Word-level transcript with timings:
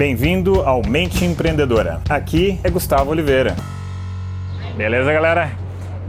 Bem-vindo 0.00 0.62
ao 0.62 0.80
Mente 0.80 1.26
Empreendedora. 1.26 2.00
Aqui 2.08 2.58
é 2.64 2.70
Gustavo 2.70 3.10
Oliveira. 3.10 3.54
Beleza, 4.74 5.12
galera? 5.12 5.50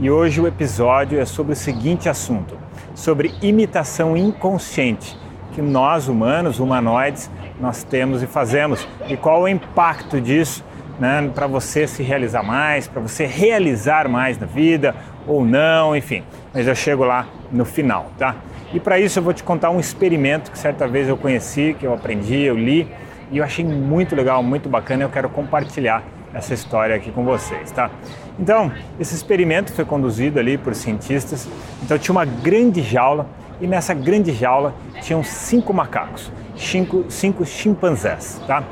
E 0.00 0.10
hoje 0.10 0.40
o 0.40 0.46
episódio 0.46 1.20
é 1.20 1.26
sobre 1.26 1.52
o 1.52 1.56
seguinte 1.56 2.08
assunto: 2.08 2.56
sobre 2.94 3.34
imitação 3.42 4.16
inconsciente 4.16 5.14
que 5.52 5.60
nós 5.60 6.08
humanos, 6.08 6.58
humanoides, 6.58 7.30
nós 7.60 7.84
temos 7.84 8.22
e 8.22 8.26
fazemos 8.26 8.88
e 9.10 9.14
qual 9.14 9.42
o 9.42 9.46
impacto 9.48 10.18
disso 10.18 10.64
né, 10.98 11.30
para 11.34 11.46
você 11.46 11.86
se 11.86 12.02
realizar 12.02 12.42
mais, 12.42 12.88
para 12.88 13.02
você 13.02 13.26
realizar 13.26 14.08
mais 14.08 14.38
na 14.38 14.46
vida 14.46 14.96
ou 15.26 15.44
não, 15.44 15.94
enfim. 15.94 16.22
Mas 16.54 16.66
eu 16.66 16.74
chego 16.74 17.04
lá 17.04 17.26
no 17.52 17.66
final, 17.66 18.10
tá? 18.16 18.36
E 18.72 18.80
para 18.80 18.98
isso 18.98 19.18
eu 19.18 19.22
vou 19.22 19.34
te 19.34 19.44
contar 19.44 19.68
um 19.68 19.78
experimento 19.78 20.50
que 20.50 20.58
certa 20.58 20.88
vez 20.88 21.10
eu 21.10 21.16
conheci, 21.18 21.76
que 21.78 21.86
eu 21.86 21.92
aprendi, 21.92 22.40
eu 22.40 22.56
li 22.56 22.88
e 23.32 23.38
eu 23.38 23.44
achei 23.44 23.64
muito 23.64 24.14
legal, 24.14 24.42
muito 24.42 24.68
bacana. 24.68 25.02
Eu 25.02 25.08
quero 25.08 25.28
compartilhar 25.30 26.04
essa 26.34 26.52
história 26.52 26.94
aqui 26.94 27.10
com 27.10 27.24
vocês, 27.24 27.70
tá? 27.70 27.90
Então, 28.38 28.70
esse 29.00 29.14
experimento 29.14 29.72
foi 29.72 29.86
conduzido 29.86 30.38
ali 30.38 30.58
por 30.58 30.74
cientistas. 30.74 31.48
Então 31.82 31.98
tinha 31.98 32.12
uma 32.12 32.26
grande 32.26 32.82
jaula 32.82 33.26
e 33.58 33.66
nessa 33.66 33.94
grande 33.94 34.32
jaula 34.32 34.74
tinham 35.00 35.24
cinco 35.24 35.72
macacos, 35.72 36.30
cinco, 36.56 37.06
cinco 37.08 37.44
chimpanzés, 37.46 38.40
tá? 38.46 38.62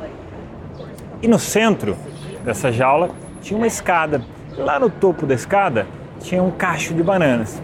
E 1.23 1.27
no 1.29 1.38
centro 1.38 1.96
dessa 2.45 2.70
jaula 2.70 3.10
tinha 3.40 3.56
uma 3.56 3.66
escada. 3.66 4.23
Lá 4.59 4.79
no 4.79 4.90
topo 4.90 5.27
da 5.27 5.34
escada 5.34 5.87
tinha 6.20 6.42
um 6.42 6.51
cacho 6.51 6.92
de 6.92 7.02
bananas. 7.02 7.62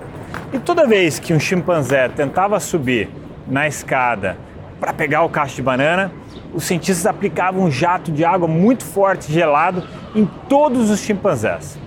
E 0.51 0.59
toda 0.59 0.87
vez 0.87 1.18
que 1.18 1.34
um 1.34 1.40
chimpanzé 1.40 2.09
tentava 2.09 2.59
subir 2.59 3.10
na 3.46 3.66
escada 3.66 4.38
para 4.80 4.92
pegar 4.92 5.23
o 5.23 5.28
cacho 5.28 5.56
de 5.56 5.62
banana, 5.62 6.10
os 6.54 6.64
cientistas 6.64 7.06
aplicavam 7.06 7.64
um 7.64 7.70
jato 7.70 8.10
de 8.10 8.24
água 8.24 8.48
muito 8.48 8.84
forte, 8.84 9.32
gelado, 9.32 9.82
em 10.14 10.24
todos 10.48 10.90
os 10.90 11.01
chimpanzés. 11.01 11.78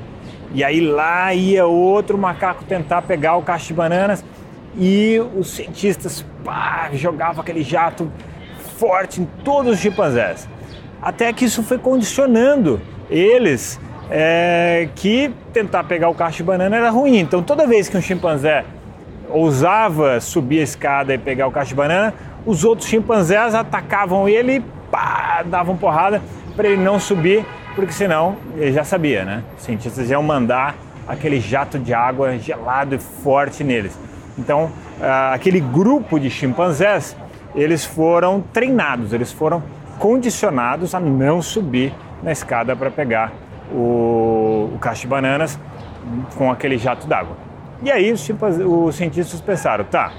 E 0.54 0.64
aí 0.64 0.82
lá 0.82 1.34
ia 1.34 1.66
outro 1.66 2.18
macaco 2.18 2.64
tentar 2.64 3.02
pegar 3.04 3.36
o 3.36 3.42
cacho 3.42 3.68
de 3.68 3.74
bananas 3.74 4.24
e 4.78 5.22
os 5.36 5.52
cientistas 5.52 6.26
pá, 6.44 6.90
jogavam 6.94 7.42
aquele 7.42 7.64
jato 7.64 8.12
forte 8.78 9.22
em 9.22 9.26
todos 9.44 9.74
os 9.74 9.80
chimpanzés. 9.80 10.48
Até 11.02 11.32
que 11.32 11.46
isso 11.46 11.64
foi 11.64 11.78
condicionando 11.78 12.82
eles 13.10 13.80
é, 14.10 14.90
que 14.96 15.32
tentar 15.54 15.84
pegar 15.84 16.10
o 16.10 16.16
cacho 16.16 16.38
de 16.38 16.44
banana 16.44 16.76
era 16.76 16.90
ruim. 16.90 17.20
Então 17.20 17.44
toda 17.44 17.68
vez 17.68 17.88
que 17.88 17.98
um 17.98 18.02
chimpanzé 18.02 18.66
ousava 19.30 20.20
subir 20.20 20.60
a 20.60 20.64
escada 20.64 21.14
e 21.14 21.18
pegar 21.18 21.48
o 21.48 21.52
cacho 21.52 21.70
de 21.70 21.76
banana, 21.76 22.14
os 22.46 22.64
outros 22.64 22.88
chimpanzés 22.88 23.54
atacavam 23.54 24.28
ele 24.28 24.64
pá, 24.92 25.44
davam 25.46 25.76
porrada 25.78 26.22
para 26.56 26.68
ele 26.68 26.82
não 26.82 27.00
subir, 27.00 27.46
porque 27.76 27.92
senão 27.92 28.38
ele 28.56 28.72
já 28.72 28.84
sabia, 28.84 29.24
né? 29.24 29.44
Os 29.58 29.64
cientistas 29.64 30.10
iam 30.10 30.22
mandar 30.24 30.76
aquele 31.08 31.40
jato 31.40 31.80
de 31.80 31.94
água 31.94 32.38
gelado 32.38 32.96
e 32.96 33.00
forte 33.00 33.64
neles. 33.64 33.98
Então, 34.38 34.72
aquele 35.32 35.60
grupo 35.60 36.20
de 36.20 36.30
chimpanzés, 36.30 37.16
eles 37.56 37.84
foram 37.84 38.42
treinados, 38.54 39.12
eles 39.12 39.32
foram 39.32 39.64
condicionados 39.98 40.94
a 40.96 41.00
não 41.00 41.42
subir 41.42 41.94
na 42.24 42.32
escada 42.32 42.76
para 42.76 42.90
pegar 42.92 43.34
o, 43.72 44.72
o 44.74 44.78
cacho 44.80 45.02
de 45.02 45.08
bananas 45.08 45.60
com 46.38 46.52
aquele 46.52 46.78
jato 46.78 47.08
d'água. 47.08 47.36
E 47.82 47.92
aí 47.92 48.12
os, 48.12 48.30
os 48.66 48.96
cientistas 48.96 49.40
pensaram, 49.42 49.86
tá, 49.86 50.12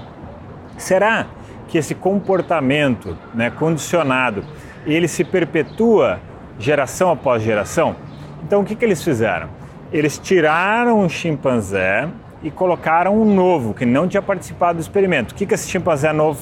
será 0.77 1.27
que 1.71 1.77
esse 1.77 1.95
comportamento 1.95 3.17
né, 3.33 3.49
condicionado 3.49 4.43
ele 4.85 5.07
se 5.07 5.23
perpetua 5.23 6.19
geração 6.59 7.09
após 7.09 7.41
geração? 7.41 7.95
Então 8.43 8.59
o 8.59 8.65
que, 8.65 8.75
que 8.75 8.83
eles 8.83 9.01
fizeram? 9.01 9.47
Eles 9.89 10.19
tiraram 10.19 10.99
um 10.99 11.07
chimpanzé 11.07 12.09
e 12.43 12.51
colocaram 12.51 13.19
um 13.19 13.33
novo 13.33 13.73
que 13.73 13.85
não 13.85 14.05
tinha 14.05 14.21
participado 14.21 14.79
do 14.79 14.81
experimento. 14.81 15.31
O 15.31 15.35
que, 15.35 15.45
que 15.45 15.53
esse 15.53 15.69
chimpanzé 15.69 16.11
novo 16.11 16.41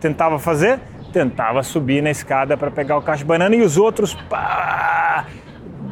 tentava 0.00 0.38
fazer? 0.38 0.80
Tentava 1.12 1.62
subir 1.62 2.02
na 2.02 2.10
escada 2.10 2.56
para 2.56 2.70
pegar 2.70 2.96
o 2.96 3.02
cacho 3.02 3.18
de 3.18 3.26
banana 3.26 3.54
e 3.54 3.60
os 3.60 3.76
outros 3.76 4.14
pá, 4.14 5.26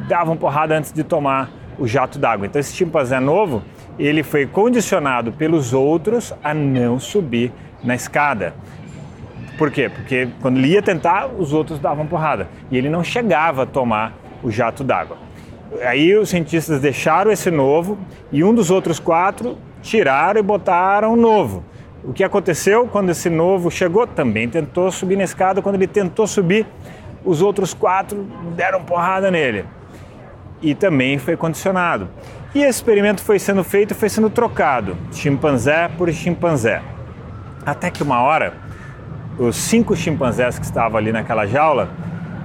davam 0.07 0.35
porrada 0.35 0.75
antes 0.75 0.91
de 0.91 1.03
tomar 1.03 1.51
o 1.77 1.87
jato 1.87 2.17
d'água. 2.17 2.47
Então 2.47 2.59
esse 2.59 2.75
chimpanzé 2.75 3.19
novo, 3.19 3.61
ele 3.99 4.23
foi 4.23 4.47
condicionado 4.47 5.31
pelos 5.31 5.73
outros 5.73 6.33
a 6.43 6.55
não 6.55 6.99
subir 6.99 7.51
na 7.83 7.93
escada. 7.95 8.53
Por 9.59 9.69
quê? 9.69 9.89
Porque 9.89 10.29
quando 10.41 10.55
ele 10.55 10.69
ia 10.69 10.81
tentar, 10.81 11.27
os 11.27 11.51
outros 11.51 11.79
davam 11.79 12.07
porrada 12.07 12.47
e 12.71 12.77
ele 12.77 12.87
não 12.87 13.03
chegava 13.03 13.63
a 13.63 13.65
tomar 13.65 14.13
o 14.41 14.49
jato 14.49 14.85
d'água. 14.85 15.17
Aí 15.81 16.15
os 16.15 16.29
cientistas 16.29 16.79
deixaram 16.79 17.29
esse 17.29 17.51
novo 17.51 17.97
e 18.31 18.41
um 18.41 18.55
dos 18.55 18.71
outros 18.71 18.99
quatro 18.99 19.57
tiraram 19.81 20.39
e 20.39 20.43
botaram 20.43 21.11
um 21.11 21.17
novo. 21.17 21.61
O 22.05 22.13
que 22.13 22.23
aconteceu 22.23 22.87
quando 22.87 23.09
esse 23.09 23.29
novo 23.29 23.69
chegou? 23.69 24.07
Também 24.07 24.47
tentou 24.47 24.89
subir 24.91 25.17
na 25.17 25.25
escada. 25.25 25.61
Quando 25.61 25.75
ele 25.75 25.87
tentou 25.87 26.25
subir, 26.25 26.65
os 27.25 27.41
outros 27.41 27.73
quatro 27.73 28.25
deram 28.55 28.81
porrada 28.85 29.29
nele 29.29 29.65
e 30.61 30.73
também 30.73 31.17
foi 31.17 31.35
condicionado. 31.35 32.07
E 32.55 32.59
esse 32.59 32.79
experimento 32.79 33.21
foi 33.21 33.37
sendo 33.37 33.65
feito, 33.65 33.93
foi 33.93 34.07
sendo 34.07 34.29
trocado, 34.29 34.95
chimpanzé 35.11 35.89
por 35.97 36.09
chimpanzé. 36.13 36.81
Até 37.65 37.91
que 37.91 38.01
uma 38.01 38.21
hora, 38.21 38.53
os 39.39 39.55
cinco 39.55 39.95
chimpanzés 39.95 40.59
que 40.59 40.65
estavam 40.65 40.97
ali 40.97 41.13
naquela 41.13 41.47
jaula, 41.47 41.89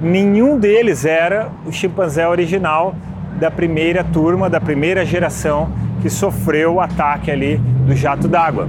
nenhum 0.01 0.59
deles 0.59 1.05
era 1.05 1.51
o 1.67 1.73
chimpanzé 1.73 2.27
original 2.29 2.95
da 3.39 3.51
primeira 3.51 4.05
turma, 4.05 4.49
da 4.49 4.61
primeira 4.61 5.05
geração 5.05 5.73
que 6.01 6.09
sofreu 6.09 6.75
o 6.75 6.81
ataque 6.81 7.31
ali 7.31 7.57
do 7.57 7.97
jato 7.97 8.29
d'água. 8.29 8.69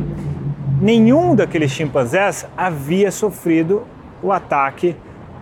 Nenhum 0.82 1.36
daqueles 1.36 1.72
chimpanzés 1.72 2.48
havia 2.58 3.12
sofrido 3.12 3.84
o 4.24 4.32
ataque 4.32 4.96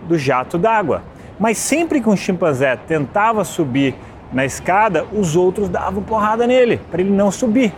do 0.06 0.18
jato 0.18 0.58
d'água. 0.58 1.02
Mas 1.40 1.56
sempre 1.56 2.00
que 2.00 2.08
um 2.08 2.16
chimpanzé 2.16 2.76
tentava 2.76 3.44
subir 3.44 3.94
na 4.32 4.44
escada, 4.44 5.06
os 5.12 5.36
outros 5.36 5.68
davam 5.68 6.02
porrada 6.02 6.46
nele, 6.46 6.80
para 6.90 7.00
ele 7.00 7.10
não 7.10 7.30
subir. 7.30 7.72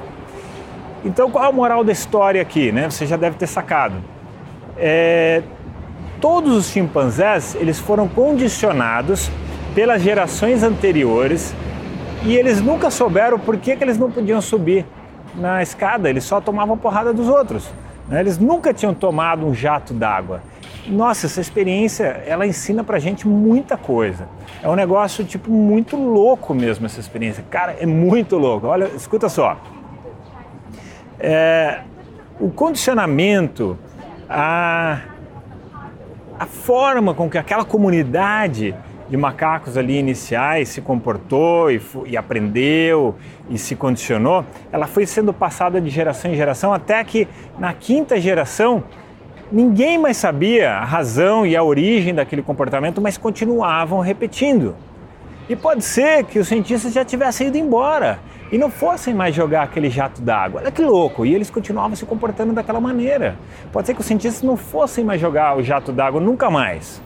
Então, 1.04 1.30
qual 1.30 1.44
a 1.44 1.52
moral 1.52 1.84
da 1.84 1.92
história 1.92 2.42
aqui? 2.42 2.72
Né? 2.72 2.90
Você 2.90 3.06
já 3.06 3.16
deve 3.16 3.36
ter 3.36 3.46
sacado. 3.46 3.94
É, 4.78 5.42
todos 6.20 6.56
os 6.56 6.66
chimpanzés 6.66 7.54
eles 7.54 7.78
foram 7.78 8.08
condicionados 8.08 9.30
pelas 9.74 10.02
gerações 10.02 10.62
anteriores 10.62 11.54
e 12.24 12.34
eles 12.34 12.60
nunca 12.60 12.90
souberam 12.90 13.38
por 13.38 13.56
que, 13.56 13.76
que 13.76 13.84
eles 13.84 13.98
não 13.98 14.10
podiam 14.10 14.40
subir 14.40 14.84
na 15.34 15.62
escada, 15.62 16.08
eles 16.08 16.24
só 16.24 16.40
tomavam 16.40 16.76
porrada 16.76 17.12
dos 17.12 17.28
outros. 17.28 17.70
Né? 18.08 18.20
Eles 18.20 18.38
nunca 18.38 18.72
tinham 18.72 18.94
tomado 18.94 19.46
um 19.46 19.54
jato 19.54 19.92
d'água. 19.92 20.42
Nossa, 20.86 21.26
essa 21.26 21.40
experiência, 21.40 22.22
ela 22.26 22.46
ensina 22.46 22.84
pra 22.84 22.98
gente 22.98 23.26
muita 23.26 23.76
coisa. 23.76 24.28
É 24.62 24.68
um 24.68 24.76
negócio, 24.76 25.24
tipo, 25.24 25.50
muito 25.50 25.96
louco 25.96 26.54
mesmo 26.54 26.86
essa 26.86 27.00
experiência. 27.00 27.44
Cara, 27.50 27.76
é 27.78 27.86
muito 27.86 28.36
louco. 28.36 28.68
Olha, 28.68 28.84
escuta 28.94 29.28
só. 29.28 29.56
É, 31.18 31.80
o 32.38 32.50
condicionamento, 32.50 33.76
a, 34.28 35.00
a 36.38 36.46
forma 36.46 37.14
com 37.14 37.28
que 37.28 37.38
aquela 37.38 37.64
comunidade 37.64 38.74
de 39.08 39.16
macacos 39.16 39.76
ali 39.76 39.98
iniciais 39.98 40.68
se 40.68 40.80
comportou 40.80 41.70
e, 41.70 41.80
e, 42.06 42.16
aprendeu 42.16 43.14
e 43.48 43.56
se 43.56 43.76
condicionou, 43.76 44.44
ela 44.72 44.86
foi 44.86 45.06
sendo 45.06 45.32
passada 45.32 45.80
de 45.80 45.88
geração 45.88 46.30
em 46.30 46.34
geração 46.34 46.72
até 46.72 47.02
que 47.04 47.28
na 47.58 47.72
quinta 47.72 48.20
geração 48.20 48.82
ninguém 49.50 49.96
mais 49.96 50.16
sabia 50.16 50.72
a 50.72 50.84
razão 50.84 51.46
e 51.46 51.54
a 51.54 51.62
origem 51.62 52.14
daquele 52.14 52.42
comportamento, 52.42 53.00
mas 53.00 53.16
continuavam 53.16 54.00
repetindo. 54.00 54.74
E 55.48 55.54
pode 55.54 55.84
ser 55.84 56.24
que 56.24 56.40
os 56.40 56.48
cientistas 56.48 56.92
já 56.92 57.04
tivessem 57.04 57.46
ido 57.46 57.56
embora 57.56 58.18
e 58.50 58.58
não 58.58 58.70
fossem 58.70 59.12
mais 59.12 59.34
jogar 59.34 59.62
aquele 59.62 59.90
jato 59.90 60.20
d'água. 60.22 60.60
Olha 60.60 60.70
que 60.70 60.82
louco! 60.82 61.26
E 61.26 61.34
eles 61.34 61.50
continuavam 61.50 61.96
se 61.96 62.04
comportando 62.06 62.52
daquela 62.52 62.80
maneira. 62.80 63.36
Pode 63.72 63.86
ser 63.86 63.94
que 63.94 64.00
os 64.00 64.06
cientistas 64.06 64.42
não 64.42 64.56
fossem 64.56 65.04
mais 65.04 65.20
jogar 65.20 65.56
o 65.56 65.62
jato 65.62 65.92
d'água 65.92 66.20
nunca 66.20 66.50
mais. 66.50 67.02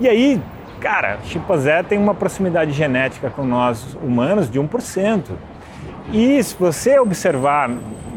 E 0.00 0.08
aí 0.08 0.40
Cara, 0.84 1.18
chimpanzé 1.24 1.82
tem 1.82 1.98
uma 1.98 2.14
proximidade 2.14 2.72
genética 2.72 3.30
com 3.30 3.42
nós 3.42 3.96
humanos 4.02 4.50
de 4.50 4.60
1%. 4.60 5.30
E 6.12 6.42
se 6.42 6.54
você 6.56 6.98
observar, 6.98 7.70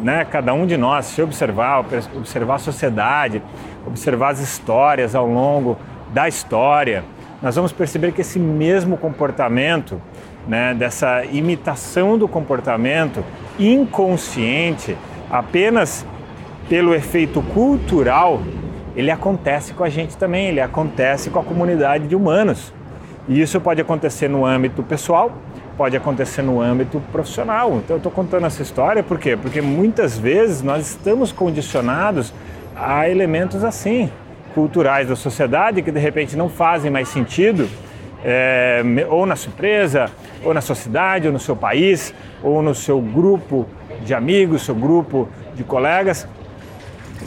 né, 0.03 0.25
cada 0.25 0.53
um 0.53 0.65
de 0.65 0.75
nós, 0.75 1.05
se 1.05 1.21
observar, 1.21 1.85
observar 2.13 2.55
a 2.55 2.59
sociedade, 2.59 3.41
observar 3.85 4.31
as 4.31 4.39
histórias 4.39 5.15
ao 5.15 5.25
longo 5.25 5.77
da 6.13 6.27
história, 6.27 7.05
nós 7.41 7.55
vamos 7.55 7.71
perceber 7.71 8.11
que 8.11 8.19
esse 8.19 8.37
mesmo 8.37 8.97
comportamento, 8.97 10.01
né, 10.47 10.73
dessa 10.73 11.25
imitação 11.25 12.17
do 12.17 12.27
comportamento 12.27 13.23
inconsciente, 13.59 14.95
apenas 15.29 16.05
pelo 16.69 16.93
efeito 16.93 17.41
cultural, 17.41 18.41
ele 18.95 19.11
acontece 19.11 19.73
com 19.73 19.83
a 19.83 19.89
gente 19.89 20.17
também, 20.17 20.47
ele 20.47 20.61
acontece 20.61 21.29
com 21.29 21.39
a 21.39 21.43
comunidade 21.43 22.07
de 22.07 22.15
humanos. 22.15 22.73
E 23.27 23.41
isso 23.41 23.59
pode 23.59 23.81
acontecer 23.81 24.27
no 24.29 24.45
âmbito 24.45 24.81
pessoal, 24.81 25.31
pode 25.77 25.95
acontecer 25.95 26.41
no 26.41 26.61
âmbito 26.61 27.01
profissional. 27.11 27.77
Então 27.77 27.95
eu 27.95 27.97
estou 27.97 28.11
contando 28.11 28.45
essa 28.45 28.61
história 28.61 29.03
por 29.03 29.19
quê? 29.19 29.37
Porque 29.37 29.61
muitas 29.61 30.17
vezes 30.17 30.61
nós 30.61 30.89
estamos 30.89 31.31
condicionados 31.31 32.33
a 32.75 33.09
elementos 33.09 33.63
assim, 33.63 34.09
culturais 34.55 35.09
da 35.09 35.15
sociedade, 35.15 35.81
que 35.81 35.91
de 35.91 35.99
repente 35.99 36.35
não 36.35 36.49
fazem 36.49 36.89
mais 36.89 37.07
sentido, 37.09 37.69
é, 38.23 38.83
ou 39.09 39.25
na 39.25 39.35
sua 39.35 39.49
empresa, 39.49 40.09
ou 40.43 40.53
na 40.53 40.61
sua 40.61 40.75
cidade, 40.75 41.27
ou 41.27 41.33
no 41.33 41.39
seu 41.39 41.55
país, 41.55 42.13
ou 42.43 42.61
no 42.61 42.73
seu 42.73 43.01
grupo 43.01 43.67
de 44.03 44.13
amigos, 44.13 44.63
seu 44.63 44.75
grupo 44.75 45.27
de 45.55 45.63
colegas. 45.63 46.27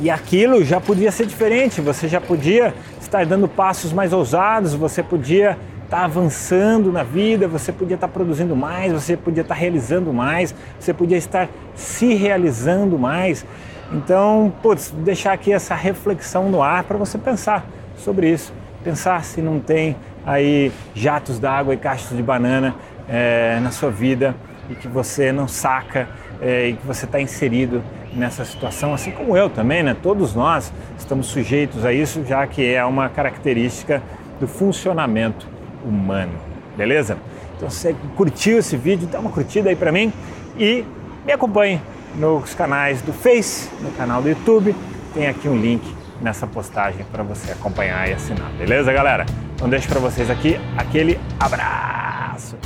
E 0.01 0.09
aquilo 0.09 0.65
já 0.65 0.81
podia 0.81 1.11
ser 1.11 1.27
diferente, 1.27 1.81
você 1.81 2.09
já 2.09 2.21
podia 2.21 2.73
estar 3.01 3.27
dando 3.27 3.49
passos 3.49 3.93
mais 3.93 4.13
ousados, 4.13 4.75
você 4.75 5.03
podia 5.03 5.59
estar 5.85 6.05
avançando 6.05 6.93
na 6.93 7.03
vida, 7.03 7.49
você 7.49 7.73
podia 7.73 7.97
estar 7.97 8.07
produzindo 8.07 8.55
mais, 8.55 8.93
você 8.93 9.17
podia 9.17 9.41
estar 9.41 9.55
realizando 9.55 10.13
mais, 10.13 10.55
você 10.79 10.95
podia 10.95 11.19
estar 11.19 11.49
se 11.75 12.15
realizando 12.15 12.97
mais. 12.97 13.45
Então, 13.93 14.53
putz, 14.63 14.95
deixar 14.99 15.33
aqui 15.33 15.53
essa 15.53 15.75
reflexão 15.75 16.49
no 16.49 16.63
ar 16.63 16.85
para 16.85 16.97
você 16.97 17.19
pensar 17.19 17.67
sobre 17.97 18.31
isso. 18.31 18.53
Pensar 18.85 19.25
se 19.25 19.43
não 19.43 19.59
tem 19.59 19.97
aí 20.31 20.71
jatos 20.95 21.41
d'água 21.41 21.75
e 21.75 21.77
caixas 21.77 22.17
de 22.17 22.23
banana 22.23 22.75
é, 23.09 23.59
na 23.61 23.73
sua 23.73 23.91
vida 23.91 24.35
e 24.69 24.77
que 24.77 24.87
você 24.87 25.33
não 25.33 25.49
saca 25.49 26.09
é, 26.41 26.69
e 26.69 26.73
que 26.75 26.87
você 26.87 27.05
está 27.05 27.21
inserido 27.21 27.83
nessa 28.15 28.45
situação, 28.45 28.95
assim 28.95 29.11
como 29.11 29.37
eu 29.37 29.51
também, 29.51 29.83
né? 29.83 29.97
Todos 30.01 30.35
nós 30.35 30.73
estamos 30.97 31.27
sujeitos 31.27 31.85
a 31.85 31.93
isso, 31.93 32.25
já 32.25 32.47
que 32.47 32.73
é 32.73 32.85
uma 32.85 33.09
característica 33.09 34.01
do 34.39 34.47
funcionamento 34.47 35.49
humano, 35.85 36.33
beleza? 36.77 37.17
Então, 37.57 37.69
se 37.69 37.81
você 37.81 37.97
curtiu 38.17 38.59
esse 38.59 38.77
vídeo, 38.77 39.09
dá 39.09 39.19
uma 39.19 39.31
curtida 39.31 39.69
aí 39.69 39.77
para 39.77 39.91
mim 39.91 40.13
e 40.57 40.85
me 41.27 41.33
acompanhe 41.33 41.81
nos 42.15 42.55
canais 42.55 43.03
do 43.03 43.13
Face, 43.13 43.69
no 43.83 43.91
canal 43.93 44.23
do 44.23 44.29
YouTube. 44.29 44.75
Tem 45.13 45.27
aqui 45.27 45.49
um 45.49 45.57
link 45.57 45.83
nessa 46.21 46.47
postagem 46.47 47.05
para 47.11 47.23
você 47.23 47.51
acompanhar 47.53 48.09
e 48.09 48.13
assinar, 48.13 48.51
beleza, 48.53 48.93
galera? 48.93 49.27
Então 49.61 49.69
deixo 49.69 49.89
para 49.89 50.01
vocês 50.01 50.31
aqui 50.31 50.59
aquele 50.75 51.21
abraço. 51.39 52.57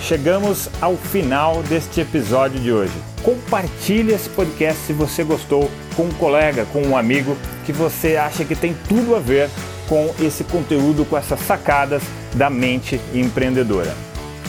Chegamos 0.00 0.68
ao 0.80 0.96
final 0.96 1.62
deste 1.62 2.00
episódio 2.00 2.58
de 2.58 2.72
hoje. 2.72 2.92
Compartilhe 3.22 4.12
esse 4.12 4.28
podcast 4.30 4.82
se 4.84 4.92
você 4.92 5.22
gostou 5.22 5.70
com 5.94 6.06
um 6.06 6.12
colega, 6.14 6.66
com 6.72 6.82
um 6.82 6.96
amigo 6.96 7.36
que 7.64 7.72
você 7.72 8.16
acha 8.16 8.44
que 8.44 8.56
tem 8.56 8.74
tudo 8.88 9.14
a 9.14 9.20
ver 9.20 9.48
com 9.88 10.12
esse 10.18 10.42
conteúdo, 10.42 11.04
com 11.04 11.16
essas 11.16 11.38
sacadas 11.38 12.02
da 12.34 12.50
mente 12.50 13.00
empreendedora. 13.14 13.94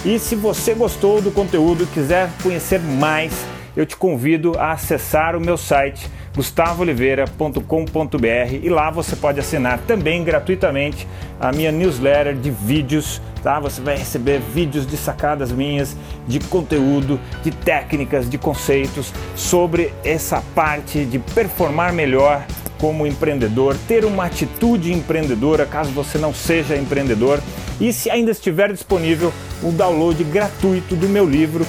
E 0.03 0.17
se 0.17 0.33
você 0.33 0.73
gostou 0.73 1.21
do 1.21 1.29
conteúdo 1.29 1.83
e 1.83 1.85
quiser 1.87 2.31
conhecer 2.41 2.79
mais, 2.79 3.31
eu 3.75 3.85
te 3.85 3.95
convido 3.95 4.57
a 4.57 4.71
acessar 4.71 5.35
o 5.35 5.41
meu 5.41 5.57
site 5.57 6.09
gustavooliveira.com.br 6.35 8.53
e 8.63 8.69
lá 8.69 8.89
você 8.89 9.15
pode 9.15 9.39
assinar 9.39 9.79
também 9.79 10.23
gratuitamente 10.23 11.07
a 11.39 11.51
minha 11.51 11.71
newsletter 11.71 12.35
de 12.35 12.49
vídeos, 12.49 13.21
tá? 13.43 13.59
Você 13.59 13.81
vai 13.81 13.97
receber 13.97 14.39
vídeos 14.39 14.87
de 14.87 14.95
sacadas 14.95 15.51
minhas, 15.51 15.95
de 16.27 16.39
conteúdo, 16.39 17.19
de 17.43 17.51
técnicas, 17.51 18.29
de 18.29 18.37
conceitos 18.37 19.13
sobre 19.35 19.93
essa 20.03 20.41
parte 20.55 21.03
de 21.05 21.19
performar 21.19 21.91
melhor 21.91 22.45
como 22.79 23.05
empreendedor, 23.05 23.75
ter 23.87 24.05
uma 24.05 24.25
atitude 24.25 24.91
empreendedora 24.91 25.67
caso 25.67 25.91
você 25.91 26.17
não 26.17 26.33
seja 26.33 26.75
empreendedor 26.75 27.39
e 27.79 27.93
se 27.93 28.09
ainda 28.09 28.31
estiver 28.31 28.71
disponível 28.71 29.31
o 29.61 29.71
download 29.71 30.23
gratuito 30.23 30.95
do 30.95 31.07
meu 31.07 31.23
livro 31.23 31.63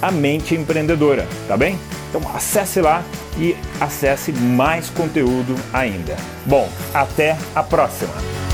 A 0.00 0.10
Mente 0.10 0.54
Empreendedora, 0.54 1.26
tá 1.48 1.56
bem? 1.56 1.78
Então 2.08 2.20
acesse 2.34 2.80
lá 2.80 3.02
e 3.38 3.56
acesse 3.80 4.32
mais 4.32 4.90
conteúdo 4.90 5.54
ainda. 5.72 6.16
Bom, 6.44 6.68
até 6.94 7.36
a 7.54 7.62
próxima! 7.62 8.45